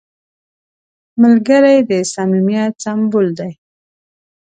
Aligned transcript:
ملګری 1.21 1.77
د 1.89 1.91
صمیمیت 2.13 2.73
سمبول 2.85 3.27
دی 3.39 3.51